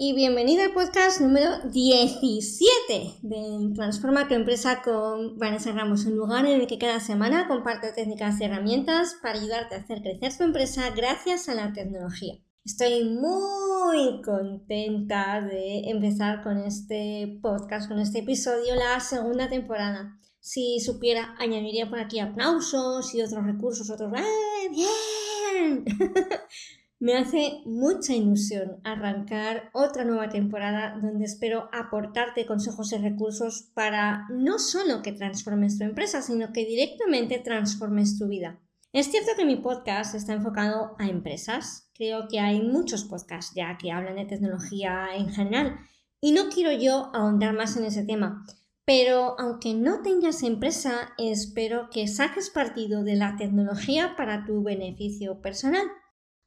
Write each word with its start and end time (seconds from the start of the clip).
y 0.00 0.12
bienvenido 0.12 0.62
al 0.62 0.72
podcast 0.72 1.20
número 1.20 1.58
17 1.72 3.18
de 3.20 3.74
Transforma 3.74 4.28
tu 4.28 4.34
empresa 4.34 4.80
con 4.80 5.36
Vanessa 5.40 5.72
Ramos, 5.72 6.04
un 6.06 6.14
lugar 6.14 6.46
en 6.46 6.60
el 6.60 6.68
que 6.68 6.78
cada 6.78 7.00
semana 7.00 7.48
comparto 7.48 7.88
técnicas 7.96 8.40
y 8.40 8.44
herramientas 8.44 9.16
para 9.20 9.40
ayudarte 9.40 9.74
a 9.74 9.78
hacer 9.78 10.00
crecer 10.00 10.38
tu 10.38 10.44
empresa 10.44 10.90
gracias 10.90 11.48
a 11.48 11.54
la 11.54 11.72
tecnología. 11.72 12.34
Estoy 12.64 13.06
muy 13.06 14.22
contenta 14.22 15.40
de 15.40 15.90
empezar 15.90 16.44
con 16.44 16.58
este 16.58 17.40
podcast, 17.42 17.88
con 17.88 17.98
este 17.98 18.20
episodio, 18.20 18.76
la 18.76 19.00
segunda 19.00 19.48
temporada. 19.48 20.16
Si 20.38 20.78
supiera, 20.78 21.34
añadiría 21.40 21.90
por 21.90 21.98
aquí 21.98 22.20
aplausos 22.20 23.12
y 23.16 23.20
otros 23.22 23.44
recursos, 23.44 23.90
otros... 23.90 24.12
¡Eh, 24.16 24.68
¡Bien! 24.70 25.84
Me 27.00 27.16
hace 27.16 27.62
mucha 27.64 28.12
ilusión 28.12 28.80
arrancar 28.82 29.70
otra 29.72 30.04
nueva 30.04 30.28
temporada 30.30 30.98
donde 31.00 31.26
espero 31.26 31.68
aportarte 31.72 32.44
consejos 32.44 32.92
y 32.92 32.98
recursos 32.98 33.70
para 33.72 34.26
no 34.30 34.58
solo 34.58 35.00
que 35.00 35.12
transformes 35.12 35.78
tu 35.78 35.84
empresa, 35.84 36.22
sino 36.22 36.52
que 36.52 36.66
directamente 36.66 37.38
transformes 37.38 38.18
tu 38.18 38.26
vida. 38.26 38.60
Es 38.92 39.12
cierto 39.12 39.30
que 39.36 39.44
mi 39.44 39.54
podcast 39.54 40.16
está 40.16 40.32
enfocado 40.32 40.96
a 40.98 41.06
empresas. 41.06 41.88
Creo 41.94 42.26
que 42.28 42.40
hay 42.40 42.62
muchos 42.62 43.04
podcasts 43.04 43.54
ya 43.54 43.78
que 43.78 43.92
hablan 43.92 44.16
de 44.16 44.24
tecnología 44.24 45.08
en 45.14 45.28
general 45.28 45.78
y 46.20 46.32
no 46.32 46.48
quiero 46.48 46.72
yo 46.72 47.12
ahondar 47.14 47.54
más 47.54 47.76
en 47.76 47.84
ese 47.84 48.02
tema. 48.02 48.44
Pero 48.84 49.38
aunque 49.38 49.72
no 49.74 50.02
tengas 50.02 50.42
empresa, 50.42 51.10
espero 51.16 51.90
que 51.90 52.08
saques 52.08 52.50
partido 52.50 53.04
de 53.04 53.14
la 53.14 53.36
tecnología 53.36 54.14
para 54.16 54.44
tu 54.46 54.64
beneficio 54.64 55.40
personal. 55.40 55.86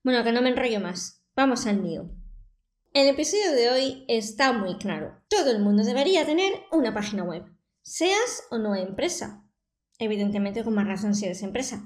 Bueno, 0.04 0.24
que 0.24 0.32
no 0.32 0.42
me 0.42 0.50
enrollo 0.50 0.80
más. 0.80 1.24
Vamos 1.36 1.68
al 1.68 1.80
mío. 1.80 2.10
El 2.92 3.08
episodio 3.08 3.52
de 3.52 3.70
hoy 3.70 4.06
está 4.08 4.52
muy 4.52 4.78
claro. 4.78 5.22
Todo 5.30 5.52
el 5.52 5.62
mundo 5.62 5.84
debería 5.84 6.26
tener 6.26 6.54
una 6.72 6.92
página 6.92 7.24
web, 7.24 7.46
seas 7.84 8.46
o 8.50 8.58
no 8.58 8.76
empresa. 8.76 9.46
Evidentemente 10.00 10.64
con 10.64 10.74
más 10.74 10.88
razón 10.88 11.14
si 11.14 11.26
eres 11.26 11.44
empresa. 11.44 11.84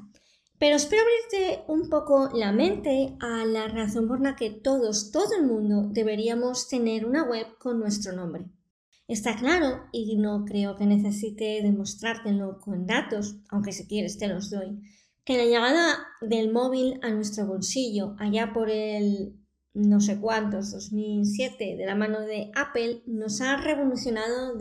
Pero 0.57 0.77
espero 0.77 1.01
abrirte 1.01 1.65
un 1.67 1.89
poco 1.89 2.29
la 2.33 2.53
mente 2.53 3.17
a 3.19 3.43
la 3.43 3.67
razón 3.67 4.07
por 4.07 4.21
la 4.21 4.37
que 4.37 4.49
todos, 4.49 5.11
todo 5.11 5.35
el 5.37 5.45
mundo 5.45 5.89
deberíamos 5.91 6.69
tener 6.69 7.05
una 7.05 7.23
web 7.23 7.57
con 7.59 7.81
nuestro 7.81 8.13
nombre. 8.13 8.45
Está 9.09 9.35
claro, 9.35 9.83
y 9.91 10.15
no 10.15 10.45
creo 10.45 10.77
que 10.77 10.85
necesite 10.85 11.59
demostrártelo 11.61 12.59
con 12.61 12.87
datos, 12.87 13.35
aunque 13.49 13.73
si 13.73 13.85
quieres 13.87 14.17
te 14.17 14.29
los 14.29 14.49
doy, 14.49 14.79
que 15.25 15.37
la 15.37 15.45
llegada 15.45 16.07
del 16.21 16.51
móvil 16.51 16.99
a 17.01 17.09
nuestro 17.09 17.45
bolsillo 17.45 18.15
allá 18.19 18.53
por 18.53 18.69
el 18.69 19.35
no 19.73 19.99
sé 19.99 20.21
cuántos, 20.21 20.71
2007, 20.71 21.75
de 21.75 21.85
la 21.85 21.95
mano 21.95 22.21
de 22.21 22.49
Apple, 22.55 23.03
nos 23.07 23.41
ha 23.41 23.57
revolucionado 23.57 24.57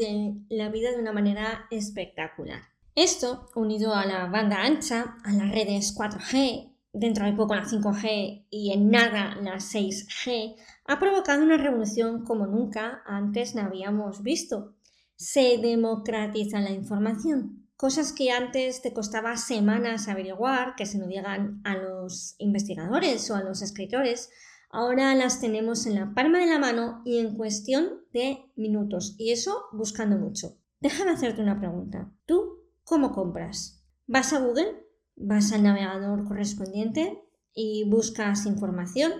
la 0.48 0.68
vida 0.70 0.90
de 0.90 0.98
una 0.98 1.12
manera 1.12 1.66
espectacular. 1.70 2.62
Esto, 2.96 3.48
unido 3.54 3.94
a 3.94 4.06
la 4.06 4.26
banda 4.26 4.62
ancha, 4.62 5.16
a 5.24 5.32
las 5.32 5.52
redes 5.52 5.96
4G, 5.96 6.74
dentro 6.92 7.26
de 7.26 7.32
poco 7.32 7.54
la 7.54 7.64
5G 7.64 8.46
y 8.50 8.72
en 8.72 8.90
nada 8.90 9.36
la 9.40 9.56
6G, 9.56 10.56
ha 10.86 10.98
provocado 10.98 11.44
una 11.44 11.58
revolución 11.58 12.24
como 12.24 12.46
nunca 12.46 13.02
antes 13.06 13.54
la 13.54 13.66
habíamos 13.66 14.22
visto. 14.22 14.74
Se 15.14 15.58
democratiza 15.58 16.60
la 16.60 16.70
información, 16.70 17.63
cosas 17.76 18.12
que 18.12 18.30
antes 18.30 18.82
te 18.82 18.92
costaba 18.92 19.36
semanas 19.36 20.08
averiguar, 20.08 20.74
que 20.76 20.86
se 20.86 20.98
nos 20.98 21.08
llegan 21.08 21.60
a 21.64 21.76
los 21.76 22.34
investigadores 22.38 23.30
o 23.30 23.36
a 23.36 23.42
los 23.42 23.62
escritores, 23.62 24.30
ahora 24.70 25.14
las 25.14 25.40
tenemos 25.40 25.86
en 25.86 25.96
la 25.96 26.14
palma 26.14 26.38
de 26.38 26.46
la 26.46 26.58
mano 26.58 27.02
y 27.04 27.18
en 27.18 27.36
cuestión 27.36 28.04
de 28.12 28.50
minutos, 28.56 29.14
y 29.18 29.32
eso 29.32 29.64
buscando 29.72 30.16
mucho. 30.18 30.56
Déjame 30.80 31.12
hacerte 31.12 31.42
una 31.42 31.58
pregunta. 31.58 32.12
¿Tú 32.26 32.64
cómo 32.84 33.12
compras? 33.12 33.84
¿Vas 34.06 34.32
a 34.32 34.40
Google? 34.40 34.84
¿Vas 35.16 35.52
al 35.52 35.62
navegador 35.62 36.24
correspondiente 36.24 37.22
y 37.54 37.88
buscas 37.88 38.46
información? 38.46 39.12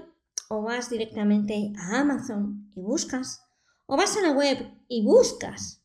¿O 0.48 0.62
vas 0.62 0.90
directamente 0.90 1.72
a 1.78 2.00
Amazon 2.00 2.70
y 2.74 2.82
buscas? 2.82 3.42
¿O 3.86 3.96
vas 3.96 4.16
a 4.16 4.22
la 4.22 4.32
web 4.32 4.58
y 4.88 5.04
buscas? 5.04 5.83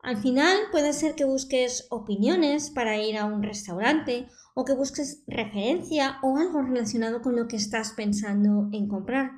Al 0.00 0.16
final 0.16 0.56
puede 0.70 0.92
ser 0.92 1.14
que 1.16 1.24
busques 1.24 1.86
opiniones 1.90 2.70
para 2.70 2.96
ir 2.98 3.18
a 3.18 3.24
un 3.24 3.42
restaurante 3.42 4.28
o 4.54 4.64
que 4.64 4.74
busques 4.74 5.24
referencia 5.26 6.18
o 6.22 6.36
algo 6.36 6.62
relacionado 6.62 7.20
con 7.20 7.36
lo 7.36 7.48
que 7.48 7.56
estás 7.56 7.92
pensando 7.92 8.68
en 8.72 8.88
comprar. 8.88 9.32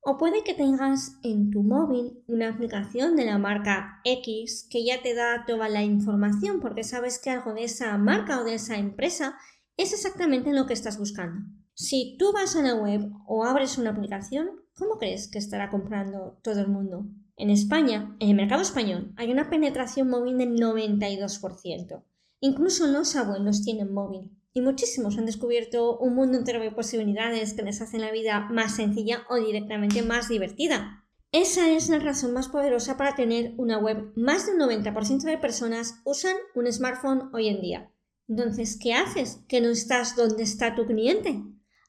O 0.00 0.16
puede 0.18 0.44
que 0.44 0.54
tengas 0.54 1.18
en 1.22 1.50
tu 1.50 1.62
móvil 1.62 2.22
una 2.28 2.48
aplicación 2.48 3.16
de 3.16 3.24
la 3.24 3.38
marca 3.38 4.00
X 4.04 4.66
que 4.70 4.84
ya 4.84 5.02
te 5.02 5.14
da 5.14 5.44
toda 5.46 5.68
la 5.68 5.82
información 5.82 6.60
porque 6.60 6.84
sabes 6.84 7.18
que 7.18 7.30
algo 7.30 7.52
de 7.54 7.64
esa 7.64 7.96
marca 7.98 8.40
o 8.40 8.44
de 8.44 8.54
esa 8.54 8.76
empresa 8.76 9.36
es 9.76 9.92
exactamente 9.92 10.52
lo 10.52 10.66
que 10.66 10.74
estás 10.74 10.98
buscando. 10.98 11.44
Si 11.74 12.16
tú 12.18 12.32
vas 12.32 12.56
a 12.56 12.62
la 12.62 12.74
web 12.74 13.10
o 13.26 13.44
abres 13.44 13.76
una 13.76 13.90
aplicación, 13.90 14.48
¿cómo 14.76 14.96
crees 14.96 15.28
que 15.28 15.38
estará 15.38 15.70
comprando 15.70 16.38
todo 16.42 16.60
el 16.60 16.68
mundo? 16.68 17.06
En 17.38 17.50
España, 17.50 18.16
en 18.18 18.30
el 18.30 18.36
mercado 18.36 18.62
español, 18.62 19.12
hay 19.16 19.30
una 19.30 19.50
penetración 19.50 20.08
móvil 20.08 20.38
del 20.38 20.56
92%. 20.56 22.02
Incluso 22.40 22.86
los 22.86 23.14
abuelos 23.14 23.62
tienen 23.62 23.92
móvil. 23.92 24.30
Y 24.54 24.62
muchísimos 24.62 25.18
han 25.18 25.26
descubierto 25.26 25.98
un 25.98 26.14
mundo 26.14 26.38
entero 26.38 26.60
de 26.60 26.70
posibilidades 26.70 27.52
que 27.52 27.62
les 27.62 27.82
hacen 27.82 28.00
la 28.00 28.10
vida 28.10 28.48
más 28.50 28.76
sencilla 28.76 29.26
o 29.28 29.36
directamente 29.36 30.02
más 30.02 30.30
divertida. 30.30 31.04
Esa 31.30 31.70
es 31.70 31.90
la 31.90 31.98
razón 31.98 32.32
más 32.32 32.48
poderosa 32.48 32.96
para 32.96 33.14
tener 33.14 33.52
una 33.58 33.76
web. 33.76 34.12
Más 34.16 34.46
del 34.46 34.56
90% 34.56 35.24
de 35.24 35.36
personas 35.36 36.00
usan 36.06 36.36
un 36.54 36.72
smartphone 36.72 37.28
hoy 37.34 37.48
en 37.48 37.60
día. 37.60 37.92
Entonces, 38.28 38.78
¿qué 38.82 38.94
haces? 38.94 39.40
¿Que 39.46 39.60
no 39.60 39.68
estás 39.68 40.16
donde 40.16 40.42
está 40.42 40.74
tu 40.74 40.86
cliente? 40.86 41.42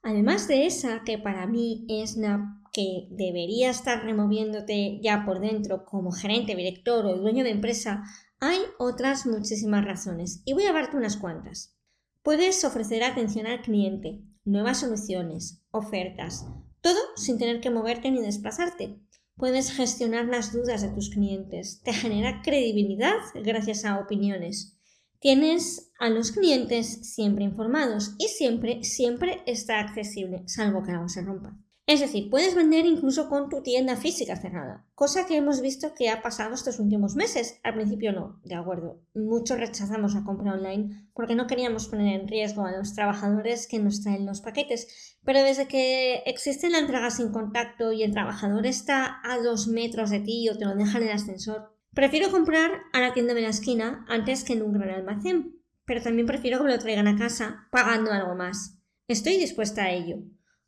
Además 0.04 0.50
de 0.50 0.66
esa, 0.66 1.04
que 1.06 1.18
para 1.18 1.48
mí 1.48 1.86
es 1.88 2.18
la 2.18 2.57
que 2.78 3.08
debería 3.10 3.72
estar 3.72 4.04
removiéndote 4.04 5.00
ya 5.02 5.26
por 5.26 5.40
dentro 5.40 5.84
como 5.84 6.12
gerente, 6.12 6.56
director 6.56 7.08
o 7.08 7.18
dueño 7.18 7.44
de 7.44 7.50
empresa, 7.50 8.04
hay 8.40 8.60
otras 8.78 9.26
muchísimas 9.26 9.84
razones 9.84 10.44
y 10.46 10.54
voy 10.54 10.66
a 10.66 10.74
darte 10.74 10.96
unas 10.96 11.18
cuantas. 11.18 11.76
Puedes 12.22 12.64
ofrecer 12.64 13.04
atención 13.04 13.48
al 13.48 13.64
cliente, 13.64 14.22
nuevas 14.46 14.82
soluciones, 14.82 15.64
ofertas, 15.72 16.46
todo 16.82 17.00
sin 17.16 17.40
tener 17.40 17.62
que 17.62 17.72
moverte 17.72 18.12
ni 18.12 18.22
desplazarte. 18.22 19.00
Puedes 19.36 19.72
gestionar 19.72 20.26
las 20.26 20.54
dudas 20.54 20.84
de 20.84 20.90
tus 20.90 21.10
clientes, 21.10 21.82
te 21.82 21.94
genera 21.94 22.44
credibilidad 22.44 23.18
gracias 23.44 23.86
a 23.86 23.98
opiniones. 23.98 24.78
Tienes 25.20 25.92
a 25.98 26.10
los 26.10 26.32
clientes 26.32 27.12
siempre 27.12 27.44
informados 27.44 28.14
y 28.20 28.28
siempre, 28.28 28.84
siempre 28.84 29.42
está 29.48 29.80
accesible, 29.80 30.44
salvo 30.46 30.84
que 30.84 30.92
algo 30.92 31.10
se 31.10 31.24
rompa. 31.24 31.58
Es 31.88 32.02
decir, 32.02 32.30
puedes 32.30 32.54
vender 32.54 32.86
incluso 32.86 33.30
con 33.30 33.48
tu 33.48 33.64
tienda 33.64 33.96
física 33.96 34.36
cerrada, 34.36 34.86
cosa 34.94 35.26
que 35.26 35.38
hemos 35.38 35.62
visto 35.62 35.94
que 35.94 36.10
ha 36.10 36.22
pasado 36.22 36.54
estos 36.54 36.80
últimos 36.80 37.16
meses. 37.16 37.62
Al 37.64 37.76
principio 37.76 38.12
no, 38.12 38.42
de 38.44 38.56
acuerdo. 38.56 39.00
Muchos 39.16 39.58
rechazamos 39.58 40.14
la 40.14 40.26
compra 40.26 40.52
online 40.52 41.08
porque 41.14 41.36
no 41.36 41.48
queríamos 41.48 41.88
poner 41.88 42.20
en 42.20 42.28
riesgo 42.28 42.66
a 42.66 42.74
los 42.74 42.94
trabajadores 42.94 43.68
que 43.68 43.80
nos 43.80 44.04
traen 44.04 44.26
los 44.26 44.42
paquetes. 44.42 45.18
Pero 45.24 45.42
desde 45.42 45.70
que 45.70 46.24
existe 46.26 46.70
la 46.70 46.80
entrega 46.80 47.10
sin 47.10 47.32
contacto 47.32 47.94
y 47.94 48.04
el 48.04 48.12
trabajador 48.12 48.66
está 48.66 49.22
a 49.24 49.38
dos 49.38 49.70
metros 49.70 50.10
de 50.10 50.20
ti 50.20 50.50
o 50.50 50.58
te 50.58 50.66
lo 50.66 50.76
deja 50.76 50.98
en 50.98 51.06
el 51.06 51.14
ascensor, 51.14 51.74
prefiero 51.94 52.32
comprar 52.32 52.82
a 52.92 53.00
la 53.00 53.14
tienda 53.14 53.34
de 53.34 53.44
la 53.44 53.50
esquina 53.50 54.06
antes 54.10 54.44
que 54.44 54.52
en 54.52 54.64
un 54.64 54.74
gran 54.74 54.90
almacén. 54.90 55.62
Pero 55.86 56.02
también 56.02 56.28
prefiero 56.28 56.58
que 56.58 56.66
me 56.66 56.72
lo 56.72 56.80
traigan 56.80 57.08
a 57.08 57.18
casa 57.18 57.70
pagando 57.72 58.12
algo 58.12 58.36
más. 58.36 58.78
Estoy 59.08 59.38
dispuesta 59.38 59.84
a 59.84 59.92
ello. 59.92 60.18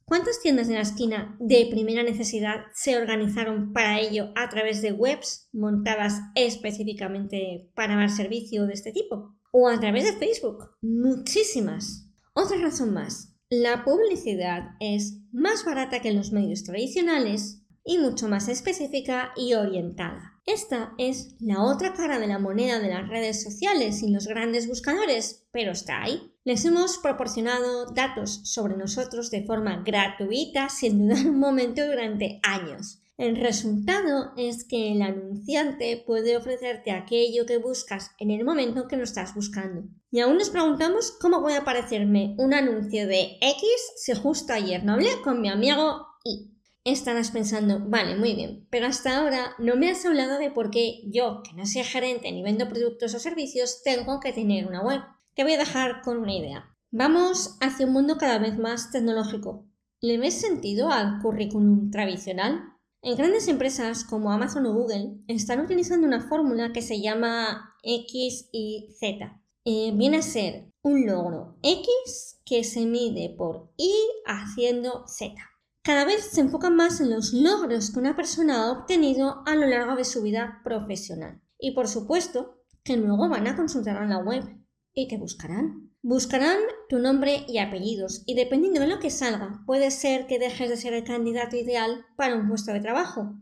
¿Cuántas 0.10 0.42
tiendas 0.42 0.68
de 0.68 0.74
la 0.74 0.82
esquina 0.82 1.38
de 1.40 1.68
primera 1.70 2.02
necesidad 2.02 2.66
se 2.74 2.98
organizaron 2.98 3.74
para 3.74 4.00
ello 4.00 4.32
a 4.36 4.50
través 4.50 4.82
de 4.82 4.92
webs 4.92 5.48
montadas 5.54 6.20
específicamente 6.34 7.70
para 7.76 7.96
dar 7.96 8.10
servicio 8.10 8.66
de 8.66 8.74
este 8.74 8.92
tipo? 8.92 9.36
¿O 9.52 9.70
a 9.70 9.80
través 9.80 10.06
de 10.06 10.14
Facebook? 10.14 10.72
Muchísimas. 10.82 12.08
Otra 12.34 12.58
razón 12.58 12.92
más. 12.92 13.36
La 13.52 13.84
publicidad 13.84 14.72
es 14.80 15.20
más 15.32 15.64
barata 15.64 16.02
que 16.02 16.10
en 16.10 16.16
los 16.16 16.32
medios 16.32 16.64
tradicionales 16.64 17.62
y 17.86 18.00
mucho 18.00 18.28
más 18.28 18.48
específica 18.48 19.32
y 19.38 19.54
orientada. 19.54 20.29
Esta 20.46 20.94
es 20.98 21.36
la 21.40 21.64
otra 21.64 21.94
cara 21.94 22.20
de 22.20 22.28
la 22.28 22.40
moneda 22.40 22.80
de 22.80 22.90
las 22.90 23.08
redes 23.08 23.44
sociales 23.44 24.02
y 24.02 24.12
los 24.12 24.28
grandes 24.28 24.68
buscadores, 24.68 25.48
pero 25.52 25.72
está 25.72 26.04
ahí. 26.04 26.34
Les 26.44 26.66
hemos 26.66 26.98
proporcionado 26.98 27.92
datos 27.92 28.42
sobre 28.44 28.76
nosotros 28.78 29.30
de 29.32 29.44
forma 29.44 29.84
gratuita 29.86 30.70
sin 30.70 31.08
dudar 31.08 31.28
un 31.28 31.40
momento 31.40 31.86
durante 31.86 32.40
años. 32.44 33.02
El 33.20 33.36
resultado 33.36 34.32
es 34.38 34.64
que 34.64 34.94
el 34.94 35.02
anunciante 35.02 36.02
puede 36.08 36.38
ofrecerte 36.38 36.92
aquello 36.92 37.46
que 37.46 37.58
buscas 37.58 38.12
en 38.18 38.32
el 38.32 38.46
momento 38.46 38.88
que 38.88 38.96
lo 38.96 39.04
estás 39.04 39.36
buscando. 39.36 39.84
Y 40.10 40.22
aún 40.22 40.38
nos 40.38 40.50
preguntamos 40.50 41.12
cómo 41.20 41.42
puede 41.42 41.58
aparecerme 41.58 42.34
un 42.38 42.54
anuncio 42.54 43.08
de 43.08 43.38
X 43.42 43.70
si 43.98 44.16
justo 44.16 44.54
ayer 44.54 44.86
no 44.86 44.94
hablé 44.94 45.10
con 45.22 45.42
mi 45.42 45.50
amigo 45.50 46.08
Y. 46.24 46.59
Estarás 46.86 47.32
pensando, 47.32 47.80
vale, 47.88 48.16
muy 48.16 48.36
bien, 48.36 48.66
pero 48.70 48.88
hasta 48.88 49.18
ahora 49.18 49.54
no 49.60 49.76
me 49.76 49.92
has 49.92 50.06
hablado 50.06 50.40
de 50.40 50.50
por 50.50 50.72
qué 50.72 51.02
yo, 51.06 51.44
que 51.44 51.54
no 51.54 51.66
soy 51.66 51.84
gerente 51.84 52.32
ni 52.32 52.42
vendo 52.42 52.70
productos 52.70 53.14
o 53.14 53.20
servicios, 53.20 53.82
tengo 53.84 54.20
que 54.20 54.32
tener 54.32 54.66
una 54.66 54.82
web. 54.82 55.02
Te 55.36 55.44
voy 55.44 55.54
a 55.54 55.58
dejar 55.58 56.02
con 56.02 56.18
una 56.18 56.34
idea. 56.34 56.76
Vamos 56.92 57.58
hacia 57.62 57.86
un 57.86 57.94
mundo 57.94 58.18
cada 58.18 58.40
vez 58.40 58.58
más 58.58 58.92
tecnológico. 58.92 59.68
¿Le 60.02 60.18
ves 60.18 60.40
sentido 60.40 60.90
al 60.90 61.22
currículum 61.22 61.92
tradicional? 61.92 62.64
En 63.02 63.16
grandes 63.16 63.48
empresas 63.48 64.04
como 64.04 64.32
Amazon 64.32 64.66
o 64.66 64.74
Google 64.74 65.20
están 65.28 65.60
utilizando 65.60 66.08
una 66.08 66.28
fórmula 66.28 66.74
que 66.74 66.82
se 66.82 67.02
llama 67.02 67.76
X 67.84 68.50
y 68.52 68.94
Z. 69.00 69.42
Eh, 69.66 69.92
viene 69.94 70.18
a 70.18 70.22
ser 70.22 70.72
un 70.82 71.06
logro 71.06 71.58
X 71.62 72.42
que 72.46 72.64
se 72.64 72.86
mide 72.86 73.36
por 73.38 73.72
Y 73.78 73.94
haciendo 74.26 75.06
Z. 75.08 75.36
Cada 75.84 76.06
vez 76.06 76.30
se 76.32 76.42
enfocan 76.42 76.76
más 76.76 77.02
en 77.02 77.10
los 77.10 77.34
logros 77.34 77.92
que 77.92 78.00
una 78.00 78.16
persona 78.16 78.64
ha 78.64 78.72
obtenido 78.72 79.44
a 79.46 79.56
lo 79.56 79.66
largo 79.68 79.96
de 79.96 80.06
su 80.06 80.22
vida 80.22 80.62
profesional. 80.64 81.42
Y 81.58 81.72
por 81.72 81.88
supuesto 81.88 82.64
que 82.84 82.98
luego 82.98 83.30
van 83.30 83.48
a 83.48 83.56
consultar 83.56 84.02
en 84.02 84.10
la 84.10 84.20
web 84.20 84.60
¿Y 84.94 85.08
qué 85.08 85.18
buscarán? 85.18 85.92
Buscarán 86.02 86.58
tu 86.88 87.00
nombre 87.00 87.46
y 87.48 87.60
apellidos 87.60 88.24
y 88.26 88.36
dependiendo 88.36 88.80
de 88.80 88.88
lo 88.88 89.00
que 89.00 89.10
salga, 89.10 89.64
puede 89.66 89.92
ser 89.92 90.28
que 90.28 90.40
dejes 90.40 90.70
de 90.70 90.78
ser 90.78 90.94
el 90.94 91.04
candidato 91.04 91.56
ideal 91.56 92.06
para 92.18 92.36
un 92.36 92.48
puesto 92.48 92.74
de 92.74 92.80
trabajo. 92.80 93.34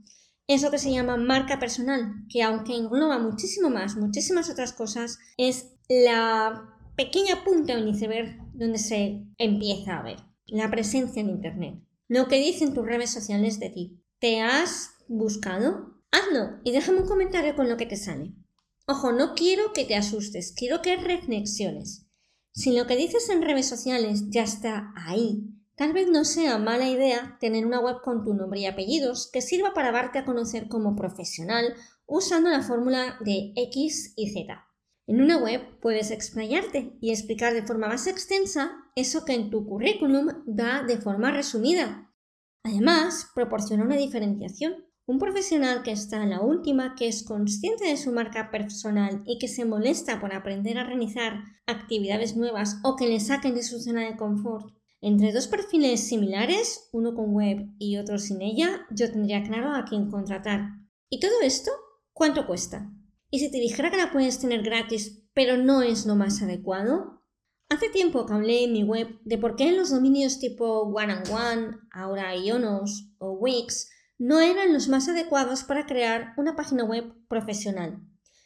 Es 0.47 0.61
lo 0.61 0.71
que 0.71 0.77
se 0.77 0.91
llama 0.91 1.17
marca 1.17 1.59
personal, 1.59 2.13
que 2.29 2.43
aunque 2.43 2.75
engloba 2.75 3.19
muchísimo 3.19 3.69
más, 3.69 3.95
muchísimas 3.95 4.49
otras 4.49 4.73
cosas, 4.73 5.19
es 5.37 5.73
la 5.89 6.75
pequeña 6.95 7.43
punta 7.43 7.73
en 7.73 7.87
iceberg 7.87 8.37
donde 8.53 8.77
se 8.77 9.25
empieza 9.37 9.97
a 9.97 10.03
ver 10.03 10.17
la 10.45 10.69
presencia 10.69 11.21
en 11.21 11.29
Internet. 11.29 11.86
Lo 12.09 12.27
que 12.27 12.39
dicen 12.39 12.73
tus 12.73 12.85
redes 12.85 13.11
sociales 13.11 13.59
de 13.59 13.69
ti. 13.69 14.03
¿Te 14.19 14.41
has 14.41 14.91
buscado? 15.07 16.01
Hazlo 16.11 16.59
y 16.63 16.71
déjame 16.71 17.01
un 17.01 17.07
comentario 17.07 17.55
con 17.55 17.67
lo 17.67 17.75
que 17.75 17.85
te 17.85 17.97
sale. 17.97 18.33
Ojo, 18.87 19.11
no 19.11 19.33
quiero 19.35 19.73
que 19.73 19.83
te 19.83 19.95
asustes, 19.95 20.53
quiero 20.55 20.81
que 20.81 20.95
reflexiones. 20.95 22.07
Si 22.53 22.71
lo 22.71 22.87
que 22.87 22.95
dices 22.95 23.29
en 23.29 23.41
redes 23.41 23.67
sociales 23.67 24.29
ya 24.29 24.43
está 24.43 24.93
ahí, 24.95 25.43
tal 25.75 25.91
vez 25.91 26.07
no 26.07 26.23
sea 26.23 26.57
mala 26.57 26.89
idea 26.89 27.37
tener 27.41 27.65
una 27.65 27.81
web 27.81 27.97
con 28.01 28.23
tu 28.23 28.33
nombre 28.33 28.61
y 28.61 28.65
apellidos 28.65 29.29
que 29.31 29.41
sirva 29.41 29.73
para 29.73 29.91
darte 29.91 30.19
a 30.19 30.25
conocer 30.25 30.69
como 30.69 30.95
profesional 30.95 31.75
usando 32.05 32.49
la 32.49 32.63
fórmula 32.63 33.17
de 33.19 33.51
X 33.55 34.13
y 34.15 34.31
Z. 34.31 34.66
En 35.07 35.21
una 35.21 35.37
web 35.37 35.61
puedes 35.81 36.11
explayarte 36.11 36.97
y 36.99 37.11
explicar 37.11 37.53
de 37.53 37.63
forma 37.65 37.87
más 37.87 38.07
extensa 38.07 38.71
eso 38.93 39.23
que 39.23 39.33
en 39.33 39.49
tu 39.49 39.65
currículum 39.65 40.43
da 40.45 40.83
de 40.83 40.97
forma 40.97 41.31
resumida. 41.31 42.13
Además, 42.63 43.29
proporciona 43.33 43.85
una 43.85 43.95
diferenciación. 43.95 44.85
Un 45.05 45.19
profesional 45.19 45.83
que 45.83 45.91
está 45.91 46.21
en 46.21 46.31
la 46.31 46.41
última, 46.41 46.93
que 46.95 47.07
es 47.07 47.23
consciente 47.23 47.85
de 47.85 47.95
su 47.95 48.11
marca 48.11 48.51
personal 48.51 49.23
y 49.25 49.39
que 49.39 49.47
se 49.47 49.63
molesta 49.63 50.19
por 50.19 50.33
aprender 50.33 50.77
a 50.77 50.83
realizar 50.83 51.41
actividades 51.65 52.35
nuevas 52.35 52.81
o 52.83 52.97
que 52.97 53.07
le 53.07 53.21
saquen 53.21 53.55
de 53.55 53.63
su 53.63 53.79
zona 53.79 54.05
de 54.05 54.17
confort. 54.17 54.75
Entre 54.99 55.31
dos 55.31 55.47
perfiles 55.47 56.05
similares, 56.05 56.89
uno 56.91 57.15
con 57.15 57.33
web 57.33 57.69
y 57.79 57.95
otro 57.95 58.17
sin 58.17 58.41
ella, 58.41 58.85
yo 58.91 59.09
tendría 59.09 59.43
claro 59.43 59.73
a 59.73 59.85
quién 59.85 60.11
contratar. 60.11 60.71
¿Y 61.09 61.21
todo 61.21 61.39
esto? 61.41 61.71
¿Cuánto 62.11 62.45
cuesta? 62.45 62.91
¿Y 63.29 63.39
si 63.39 63.51
te 63.51 63.59
dijera 63.59 63.91
que 63.91 63.97
la 63.97 64.11
puedes 64.11 64.39
tener 64.39 64.63
gratis, 64.63 65.23
pero 65.33 65.57
no 65.57 65.81
es 65.81 66.05
lo 66.05 66.15
más 66.15 66.41
adecuado? 66.41 67.25
Hace 67.69 67.89
tiempo 67.89 68.25
que 68.25 68.33
hablé 68.33 68.63
en 68.63 68.71
mi 68.71 68.83
web 68.83 69.19
de 69.25 69.37
por 69.37 69.57
qué 69.57 69.73
los 69.73 69.89
dominios 69.89 70.39
tipo 70.39 70.83
One 70.83 71.11
and 71.11 71.29
One, 71.29 71.77
ahora 71.91 72.33
Ionos 72.37 73.11
o 73.17 73.31
Wix 73.33 73.89
no 74.17 74.39
eran 74.39 74.73
los 74.73 74.87
más 74.87 75.09
adecuados 75.09 75.65
para 75.65 75.85
crear 75.85 76.33
una 76.37 76.55
página 76.55 76.85
web 76.85 77.13
profesional. 77.27 78.01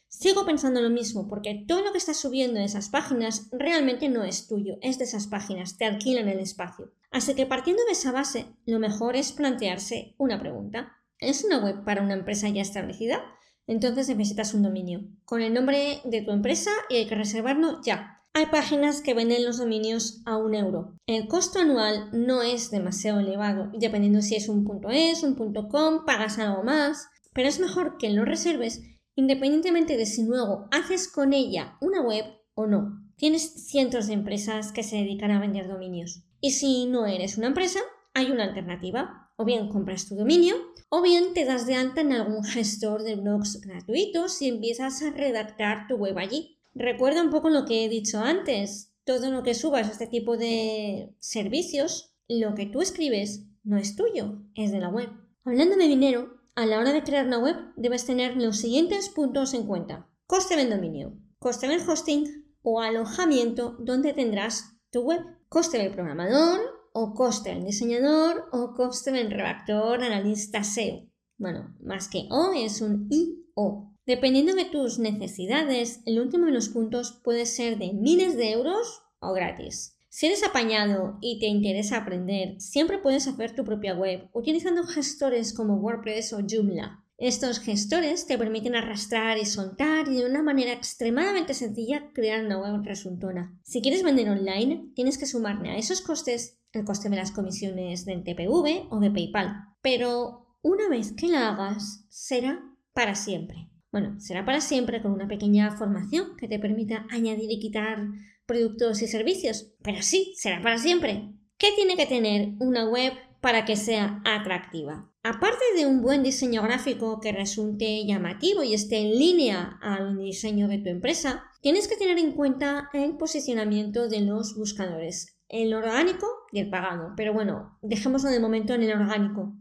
Sigo 0.09 0.45
pensando 0.45 0.81
lo 0.81 0.89
mismo 0.89 1.27
porque 1.27 1.63
todo 1.67 1.83
lo 1.83 1.91
que 1.91 1.99
estás 1.99 2.17
subiendo 2.17 2.57
en 2.57 2.65
esas 2.65 2.89
páginas 2.89 3.49
realmente 3.51 4.09
no 4.09 4.23
es 4.23 4.47
tuyo, 4.47 4.77
es 4.81 4.97
de 4.97 5.05
esas 5.05 5.27
páginas, 5.27 5.77
te 5.77 5.85
alquilan 5.85 6.27
el 6.27 6.39
espacio. 6.39 6.91
Así 7.11 7.35
que 7.35 7.45
partiendo 7.45 7.85
de 7.85 7.91
esa 7.91 8.11
base, 8.11 8.47
lo 8.65 8.79
mejor 8.79 9.15
es 9.15 9.31
plantearse 9.31 10.15
una 10.17 10.39
pregunta. 10.39 10.97
¿Es 11.19 11.43
una 11.43 11.63
web 11.63 11.85
para 11.85 12.01
una 12.01 12.15
empresa 12.15 12.49
ya 12.49 12.63
establecida? 12.63 13.21
Entonces 13.67 14.07
necesitas 14.09 14.53
un 14.53 14.63
dominio, 14.63 15.01
con 15.25 15.41
el 15.41 15.53
nombre 15.53 16.01
de 16.03 16.21
tu 16.21 16.31
empresa 16.31 16.71
y 16.89 16.95
hay 16.95 17.07
que 17.07 17.15
reservarlo 17.15 17.79
ya. 17.83 18.17
Hay 18.33 18.45
páginas 18.45 19.01
que 19.01 19.13
venden 19.13 19.43
los 19.43 19.57
dominios 19.57 20.21
a 20.25 20.37
un 20.37 20.55
euro. 20.55 20.95
El 21.05 21.27
costo 21.27 21.59
anual 21.59 22.09
no 22.13 22.41
es 22.41 22.71
demasiado 22.71 23.19
elevado 23.19 23.71
dependiendo 23.77 24.21
si 24.21 24.35
es 24.35 24.47
un 24.47 24.65
.es, 24.89 25.23
un 25.23 25.35
.com, 25.35 26.05
pagas 26.05 26.39
algo 26.39 26.63
más, 26.63 27.09
pero 27.33 27.49
es 27.49 27.59
mejor 27.59 27.97
que 27.97 28.09
lo 28.09 28.23
reserves 28.23 28.81
independientemente 29.15 29.97
de 29.97 30.05
si 30.05 30.23
luego 30.23 30.67
haces 30.71 31.11
con 31.11 31.33
ella 31.33 31.77
una 31.81 32.01
web 32.01 32.25
o 32.53 32.67
no. 32.67 33.01
Tienes 33.17 33.67
cientos 33.67 34.07
de 34.07 34.13
empresas 34.13 34.71
que 34.71 34.83
se 34.83 34.95
dedican 34.95 35.31
a 35.31 35.39
vender 35.39 35.67
dominios. 35.67 36.23
Y 36.39 36.51
si 36.51 36.85
no 36.85 37.05
eres 37.05 37.37
una 37.37 37.47
empresa, 37.47 37.79
hay 38.13 38.31
una 38.31 38.43
alternativa. 38.43 39.29
O 39.37 39.45
bien 39.45 39.69
compras 39.69 40.07
tu 40.07 40.15
dominio, 40.15 40.55
o 40.89 41.01
bien 41.01 41.33
te 41.33 41.45
das 41.45 41.65
de 41.65 41.73
alta 41.73 42.01
en 42.01 42.11
algún 42.11 42.43
gestor 42.43 43.01
de 43.01 43.15
blogs 43.15 43.59
gratuitos 43.61 44.39
y 44.41 44.49
empiezas 44.49 45.01
a 45.01 45.09
redactar 45.11 45.87
tu 45.87 45.95
web 45.95 46.17
allí. 46.17 46.59
Recuerda 46.75 47.23
un 47.23 47.31
poco 47.31 47.49
lo 47.49 47.65
que 47.65 47.83
he 47.83 47.89
dicho 47.89 48.19
antes. 48.19 48.93
Todo 49.03 49.31
lo 49.31 49.41
que 49.41 49.55
subas 49.55 49.87
a 49.87 49.91
este 49.91 50.05
tipo 50.05 50.37
de 50.37 51.15
servicios, 51.19 52.13
lo 52.27 52.53
que 52.53 52.67
tú 52.67 52.81
escribes 52.81 53.47
no 53.63 53.77
es 53.77 53.95
tuyo, 53.95 54.43
es 54.53 54.71
de 54.71 54.79
la 54.79 54.89
web. 54.89 55.09
Hablando 55.43 55.75
de 55.75 55.87
dinero, 55.87 56.37
a 56.53 56.67
la 56.67 56.77
hora 56.77 56.93
de 56.93 57.03
crear 57.03 57.25
una 57.25 57.39
web 57.39 57.55
debes 57.77 58.05
tener 58.05 58.37
los 58.37 58.57
siguientes 58.57 59.09
puntos 59.09 59.55
en 59.55 59.65
cuenta. 59.65 60.07
Coste 60.27 60.55
del 60.55 60.69
dominio, 60.69 61.13
coste 61.39 61.67
del 61.67 61.81
hosting 61.87 62.45
o 62.61 62.79
alojamiento 62.79 63.75
donde 63.79 64.13
tendrás 64.13 64.77
tu 64.91 65.01
web, 65.01 65.21
coste 65.49 65.79
del 65.79 65.93
programador 65.93 66.59
o 66.93 67.13
coste 67.13 67.49
del 67.49 67.65
diseñador 67.65 68.49
o 68.51 68.73
coste 68.73 69.11
del 69.11 69.31
redactor, 69.31 70.03
analista 70.03 70.63
SEO. 70.63 71.07
Bueno, 71.37 71.75
más 71.79 72.07
que 72.07 72.27
O 72.29 72.53
es 72.53 72.81
un 72.81 73.07
I 73.09 73.45
o. 73.55 73.91
Dependiendo 74.05 74.53
de 74.53 74.65
tus 74.65 74.99
necesidades, 74.99 76.01
el 76.05 76.19
último 76.19 76.47
de 76.47 76.51
los 76.51 76.69
puntos 76.69 77.19
puede 77.23 77.45
ser 77.45 77.77
de 77.77 77.93
miles 77.93 78.35
de 78.35 78.51
euros 78.51 79.03
o 79.19 79.33
gratis. 79.33 79.97
Si 80.09 80.25
eres 80.25 80.43
apañado 80.43 81.17
y 81.21 81.39
te 81.39 81.45
interesa 81.45 81.97
aprender, 81.97 82.59
siempre 82.59 82.97
puedes 82.97 83.27
hacer 83.27 83.55
tu 83.55 83.63
propia 83.63 83.95
web 83.95 84.29
utilizando 84.33 84.83
gestores 84.83 85.53
como 85.53 85.77
WordPress 85.77 86.33
o 86.33 86.39
Joomla. 86.47 87.05
Estos 87.17 87.59
gestores 87.59 88.25
te 88.25 88.37
permiten 88.37 88.75
arrastrar 88.75 89.37
y 89.37 89.45
soltar 89.45 90.07
y 90.07 90.15
de 90.15 90.25
una 90.25 90.41
manera 90.41 90.73
extremadamente 90.73 91.53
sencilla 91.53 92.11
crear 92.13 92.43
una 92.43 92.59
web 92.59 92.83
resultona. 92.83 93.57
Si 93.63 93.81
quieres 93.81 94.03
vender 94.03 94.27
online, 94.27 94.91
tienes 94.95 95.17
que 95.19 95.27
sumarle 95.27 95.69
a 95.69 95.77
esos 95.77 96.01
costes 96.01 96.60
el 96.73 96.85
coste 96.85 97.09
de 97.09 97.15
las 97.15 97.31
comisiones 97.31 98.05
del 98.05 98.23
TPV 98.23 98.87
o 98.89 98.99
de 98.99 99.11
PayPal. 99.11 99.55
Pero 99.81 100.57
una 100.61 100.89
vez 100.89 101.13
que 101.13 101.27
la 101.27 101.49
hagas, 101.49 102.05
será 102.09 102.61
para 102.93 103.15
siempre. 103.15 103.69
Bueno, 103.91 104.19
será 104.19 104.45
para 104.45 104.61
siempre 104.61 105.01
con 105.01 105.11
una 105.11 105.27
pequeña 105.27 105.75
formación 105.77 106.37
que 106.37 106.47
te 106.47 106.59
permita 106.59 107.05
añadir 107.09 107.51
y 107.51 107.59
quitar 107.59 108.07
productos 108.45 109.01
y 109.01 109.07
servicios, 109.07 109.73
pero 109.83 110.01
sí, 110.01 110.33
será 110.37 110.61
para 110.61 110.77
siempre. 110.77 111.33
¿Qué 111.57 111.69
tiene 111.75 111.95
que 111.95 112.05
tener 112.05 112.53
una 112.59 112.87
web 112.89 113.13
para 113.41 113.65
que 113.65 113.75
sea 113.75 114.21
atractiva? 114.25 115.11
Aparte 115.23 115.63
de 115.75 115.85
un 115.85 116.01
buen 116.01 116.23
diseño 116.23 116.63
gráfico 116.63 117.19
que 117.19 117.31
resulte 117.31 118.05
llamativo 118.05 118.63
y 118.63 118.73
esté 118.73 118.97
en 118.97 119.19
línea 119.19 119.77
al 119.81 120.17
diseño 120.17 120.67
de 120.67 120.79
tu 120.79 120.89
empresa, 120.89 121.43
tienes 121.61 121.87
que 121.87 121.97
tener 121.97 122.17
en 122.17 122.31
cuenta 122.31 122.89
el 122.93 123.17
posicionamiento 123.17 124.07
de 124.07 124.21
los 124.21 124.55
buscadores. 124.55 125.37
El 125.51 125.73
orgánico 125.73 126.27
y 126.51 126.59
el 126.59 126.69
pagado. 126.69 127.13
Pero 127.15 127.33
bueno, 127.33 127.77
dejémoslo 127.81 128.29
de 128.29 128.39
momento 128.39 128.73
en 128.73 128.83
el 128.83 128.93
orgánico. 128.93 129.53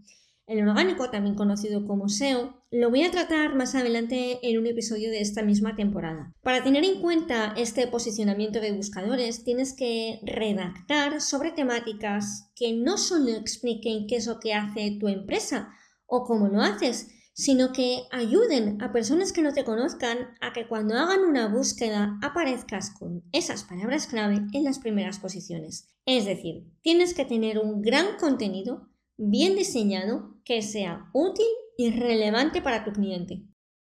El 0.47 0.67
orgánico, 0.67 1.11
también 1.11 1.37
conocido 1.37 1.87
como 1.87 2.09
SEO, 2.09 2.61
lo 2.73 2.91
voy 2.91 3.05
a 3.05 3.11
tratar 3.11 3.55
más 3.55 3.75
adelante 3.75 4.41
en 4.43 4.59
un 4.59 4.67
episodio 4.67 5.11
de 5.11 5.21
esta 5.21 5.43
misma 5.43 5.77
temporada. 5.77 6.33
Para 6.43 6.65
tener 6.65 6.85
en 6.85 7.01
cuenta 7.01 7.55
este 7.57 7.87
posicionamiento 7.87 8.61
de 8.61 8.73
buscadores, 8.73 9.45
tienes 9.45 9.75
que 9.75 10.19
redactar 10.25 11.21
sobre 11.21 11.53
temáticas 11.53 12.51
que 12.57 12.73
no 12.73 12.99
solo 12.99 13.31
expliquen 13.31 14.07
qué 14.09 14.17
es 14.17 14.27
lo 14.27 14.41
que 14.41 14.55
hace 14.55 14.97
tu 14.99 15.07
empresa 15.07 15.73
o 16.07 16.25
cómo 16.25 16.49
lo 16.49 16.61
haces, 16.61 17.09
sino 17.33 17.73
que 17.73 18.03
ayuden 18.11 18.83
a 18.83 18.93
personas 18.93 19.33
que 19.33 19.43
no 19.43 19.53
te 19.53 19.65
conozcan 19.65 20.35
a 20.41 20.53
que 20.53 20.67
cuando 20.67 20.97
hagan 20.97 21.21
una 21.21 21.49
búsqueda 21.49 22.19
aparezcas 22.23 22.91
con 22.91 23.23
esas 23.33 23.65
palabras 23.65 24.07
clave 24.07 24.47
en 24.53 24.65
las 24.65 24.79
primeras 24.79 25.19
posiciones. 25.19 25.89
Es 26.07 26.27
decir, 26.27 26.65
tienes 26.83 27.15
que 27.15 27.25
tener 27.25 27.59
un 27.59 27.83
gran 27.83 28.17
contenido 28.19 28.89
bien 29.17 29.55
diseñado 29.55 30.37
que 30.45 30.63
sea 30.63 31.09
útil 31.13 31.47
y 31.77 31.91
relevante 31.91 32.63
para 32.63 32.85
tu 32.85 32.93
cliente. 32.93 33.43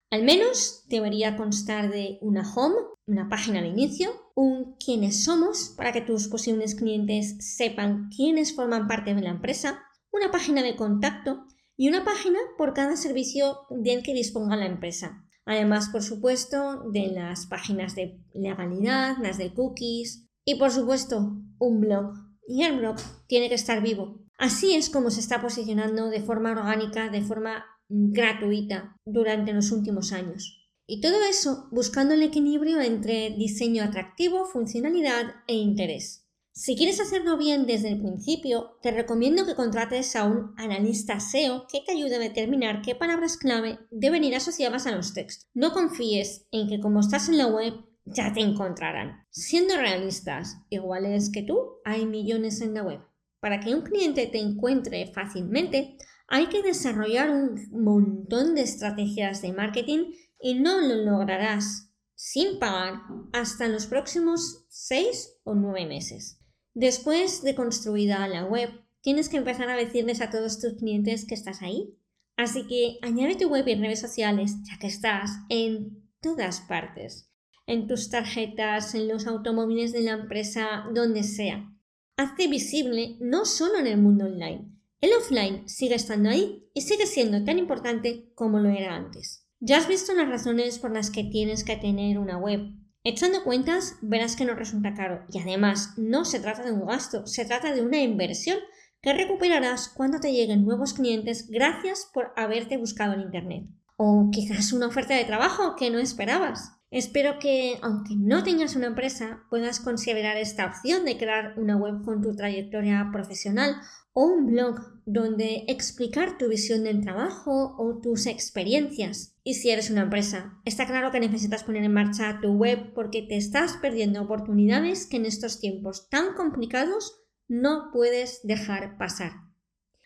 Al 0.09 0.23
menos 0.23 0.83
debería 0.88 1.35
constar 1.35 1.89
de 1.89 2.19
una 2.21 2.43
home, 2.53 2.75
una 3.07 3.29
página 3.29 3.62
de 3.62 3.69
inicio, 3.69 4.12
un 4.35 4.75
quiénes 4.75 5.23
somos 5.23 5.73
para 5.75 5.91
que 5.91 6.01
tus 6.01 6.27
posibles 6.27 6.75
clientes 6.75 7.35
sepan 7.39 8.09
quiénes 8.15 8.55
forman 8.55 8.88
parte 8.88 9.15
de 9.15 9.21
la 9.21 9.31
empresa, 9.31 9.83
una 10.12 10.31
página 10.31 10.62
de 10.62 10.75
contacto 10.75 11.47
y 11.77 11.89
una 11.89 12.03
página 12.03 12.39
por 12.58 12.74
cada 12.74 12.96
servicio 12.96 13.60
del 13.70 14.03
que 14.03 14.13
disponga 14.13 14.56
la 14.56 14.65
empresa. 14.65 15.24
Además, 15.46 15.89
por 15.89 16.03
supuesto, 16.03 16.84
de 16.92 17.08
las 17.08 17.48
páginas 17.48 17.96
de 17.96 18.20
legalidad, 18.34 19.18
las 19.22 19.38
de 19.38 19.53
cookies 19.53 20.30
y, 20.46 20.56
por 20.56 20.72
supuesto, 20.72 21.38
un 21.60 21.82
blog. 21.82 22.13
Y 22.48 22.63
el 22.63 22.77
blog 22.80 22.98
tiene 23.27 23.50
que 23.50 23.56
estar 23.56 23.82
vivo, 23.82 24.24
Así 24.38 24.75
es 24.75 24.89
como 24.89 25.10
se 25.10 25.20
está 25.20 25.42
posicionando 25.42 26.10
de 26.10 26.22
forma 26.22 26.51
orgánica, 26.51 27.10
de 27.10 27.22
forma 27.22 27.65
gratuita 27.88 28.98
durante 29.06 29.53
los 29.53 29.72
últimos 29.72 30.12
años. 30.12 30.60
Y 30.86 31.00
todo 31.01 31.24
eso 31.24 31.70
buscando 31.72 32.13
el 32.13 32.24
equilibrio 32.24 32.82
entre 32.82 33.30
diseño 33.38 33.84
atractivo, 33.84 34.46
funcionalidad 34.46 35.36
e 35.48 35.56
interés. 35.56 36.23
Si 36.55 36.75
quieres 36.75 37.00
hacerlo 37.00 37.36
bien 37.36 37.65
desde 37.65 37.89
el 37.89 38.00
principio, 38.00 38.77
te 38.83 38.91
recomiendo 38.91 39.43
que 39.43 39.55
contrates 39.55 40.15
a 40.15 40.25
un 40.25 40.53
analista 40.55 41.19
SEO 41.19 41.65
que 41.65 41.81
te 41.81 41.93
ayude 41.93 42.17
a 42.17 42.19
determinar 42.19 42.83
qué 42.83 42.93
palabras 42.93 43.38
clave 43.38 43.79
deben 43.89 44.24
ir 44.24 44.36
asociadas 44.36 44.86
a 44.86 44.91
los 44.91 45.15
textos. 45.15 45.50
No 45.55 45.74
confíes 45.74 46.45
en 46.51 46.69
que 46.69 46.79
como 46.79 47.00
estás 47.00 47.27
en 47.27 47.39
la 47.39 47.48
web 47.48 47.74
ya 48.05 48.31
te 48.33 48.41
encontrarán. 48.41 49.25
Siendo 49.31 49.77
realistas, 49.77 50.57
iguales 50.69 51.31
que 51.31 51.41
tú, 51.41 51.57
hay 51.86 52.05
millones 52.05 52.62
en 52.62 52.75
la 52.75 52.83
web. 52.83 53.00
Para 53.39 53.60
que 53.60 53.74
un 53.74 53.81
cliente 53.81 54.27
te 54.27 54.39
encuentre 54.39 55.12
fácilmente, 55.12 55.98
hay 56.27 56.50
que 56.50 56.62
desarrollar 56.62 57.31
un 57.31 57.67
montón 57.72 58.53
de 58.53 58.62
estrategias 58.62 59.41
de 59.41 59.53
marketing 59.53 60.12
y 60.39 60.53
no 60.53 60.81
lo 60.81 60.98
lograrás 60.98 61.89
sin 62.13 62.60
pagar 62.60 63.01
hasta 63.33 63.67
los 63.67 63.88
próximos 63.88 64.67
6 64.69 65.39
o 65.45 65.55
9 65.55 65.88
meses. 65.88 66.41
Después 66.74 67.44
de 67.44 67.56
construida 67.56 68.27
la 68.27 68.46
web, 68.46 68.70
tienes 69.01 69.30
que 69.30 69.38
empezar 69.38 69.70
a 69.70 69.75
decirles 69.75 70.22
a 70.22 70.30
todos 70.30 70.60
tus 70.60 70.74
clientes 70.74 71.25
que 71.25 71.36
estás 71.36 71.62
ahí. 71.62 71.96
Así 72.36 72.65
que 72.68 72.98
añade 73.01 73.36
tu 73.36 73.50
web 73.50 73.68
y 73.68 73.75
redes 73.75 74.00
sociales, 74.00 74.56
ya 74.63 74.80
que 74.80 74.88
estás 74.88 75.32
en 75.50 76.03
todas 76.22 76.62
partes. 76.62 77.30
En 77.68 77.88
tus 77.88 78.10
tarjetas, 78.10 78.96
en 78.96 79.08
los 79.08 79.27
automóviles 79.27 79.92
de 79.94 80.01
la 80.01 80.13
empresa, 80.13 80.86
donde 80.94 81.24
sea 81.24 81.70
hace 82.18 82.48
visible 82.48 83.18
no 83.20 83.46
solo 83.46 83.80
en 83.80 83.88
el 83.88 83.98
mundo 83.98 84.25
online. 84.25 84.70
El 85.01 85.12
offline 85.13 85.68
sigue 85.68 85.96
estando 85.96 86.30
ahí 86.30 86.70
y 86.74 86.82
sigue 86.82 87.06
siendo 87.06 87.44
tan 87.44 87.60
importante 87.60 88.32
como 88.36 88.60
lo 88.60 88.70
era 88.70 88.96
antes. 88.96 89.46
Ya 89.60 89.77
has 89.77 89.88
visto 89.88 90.13
las 90.13 90.30
razones 90.30 90.80
por 90.80 90.92
las 90.92 91.10
que 91.10 91.24
tienes 91.24 91.63
que 91.63 91.75
tener 91.75 92.20
una 92.20 92.38
web. 92.38 92.62
Echando 93.05 93.43
cuentas, 93.43 93.98
verás 94.01 94.38
que 94.38 94.45
no 94.45 94.55
resulta 94.55 94.93
caro 94.93 95.25
y 95.29 95.38
además 95.39 95.93
no 95.98 96.24
se 96.24 96.39
trata 96.39 96.63
de 96.63 96.72
un 96.72 96.86
gasto, 96.86 97.27
se 97.27 97.43
trata 97.43 97.74
de 97.74 97.81
una 97.81 98.00
inversión 98.00 98.57
que 99.01 99.12
recuperarás 99.12 99.89
cuando 99.89 100.22
te 100.22 100.31
lleguen 100.31 100.63
nuevos 100.63 100.93
clientes 100.93 101.50
gracias 101.50 102.10
por 102.13 102.31
haberte 102.38 102.77
buscado 102.77 103.13
en 103.13 103.19
Internet. 103.19 103.65
O 103.98 104.29
quizás 104.31 104.72
una 104.72 104.88
oferta 104.88 105.15
de 105.15 105.25
trabajo 105.25 105.75
que 105.75 105.89
no 105.89 106.00
esperabas. 106.00 106.77
Espero 106.93 107.39
que, 107.39 107.79
aunque 107.81 108.13
no 108.15 108.43
tengas 108.43 108.75
una 108.75 108.85
empresa, 108.85 109.47
puedas 109.50 109.79
considerar 109.79 110.38
esta 110.38 110.67
opción 110.67 111.05
de 111.05 111.17
crear 111.17 111.55
una 111.57 111.75
web 111.75 112.03
con 112.05 112.21
tu 112.21 112.35
trayectoria 112.35 113.09
profesional 113.12 113.77
o 114.13 114.25
un 114.25 114.45
blog 114.45 114.75
donde 115.03 115.65
explicar 115.67 116.38
tu 116.38 116.50
visión 116.50 116.83
del 116.83 117.01
trabajo 117.01 117.75
o 117.79 118.00
tus 118.00 118.27
experiencias. 118.27 119.35
Y 119.43 119.55
si 119.55 119.71
eres 119.71 119.89
una 119.89 120.03
empresa, 120.03 120.62
está 120.65 120.85
claro 120.85 121.09
que 121.09 121.19
necesitas 121.19 121.63
poner 121.63 121.83
en 121.83 121.93
marcha 121.93 122.38
tu 122.43 122.53
web 122.53 122.93
porque 122.93 123.23
te 123.23 123.38
estás 123.38 123.73
perdiendo 123.81 124.21
oportunidades 124.21 125.07
que 125.07 125.17
en 125.17 125.25
estos 125.25 125.59
tiempos 125.59 126.09
tan 126.09 126.35
complicados 126.35 127.23
no 127.47 127.89
puedes 127.91 128.41
dejar 128.43 129.00
pasar. 129.00 129.31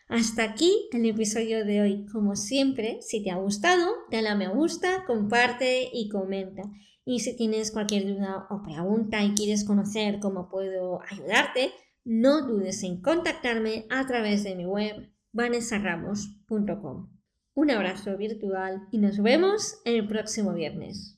Hasta 0.08 0.42
aquí 0.42 0.88
el 0.92 1.04
episodio 1.04 1.66
de 1.66 1.82
hoy. 1.82 2.06
Como 2.10 2.34
siempre, 2.34 2.98
si 3.02 3.22
te 3.22 3.30
ha 3.30 3.36
gustado, 3.36 3.92
dale 4.10 4.28
a 4.30 4.34
me 4.34 4.48
gusta, 4.48 5.04
comparte 5.06 5.90
y 5.92 6.08
comenta. 6.08 6.62
Y 7.04 7.20
si 7.20 7.36
tienes 7.36 7.70
cualquier 7.70 8.06
duda 8.06 8.46
o 8.48 8.62
pregunta 8.62 9.22
y 9.22 9.34
quieres 9.34 9.66
conocer 9.66 10.18
cómo 10.18 10.48
puedo 10.48 11.00
ayudarte, 11.10 11.72
no 12.04 12.46
dudes 12.46 12.82
en 12.84 13.02
contactarme 13.02 13.84
a 13.90 14.06
través 14.06 14.44
de 14.44 14.56
mi 14.56 14.64
web 14.64 15.12
vanessaramos.com. 15.32 17.10
Un 17.52 17.70
abrazo 17.70 18.16
virtual 18.16 18.88
y 18.90 18.98
nos 18.98 19.22
vemos 19.22 19.78
el 19.84 20.08
próximo 20.08 20.54
viernes. 20.54 21.17